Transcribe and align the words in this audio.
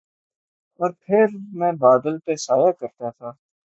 اور 0.79 0.91
پھر 1.01 1.25
میں 1.53 1.71
بادل 1.79 2.17
پہ 2.19 2.35
سایہ 2.37 2.71
کرتا 2.79 3.09
تھا 3.09 3.31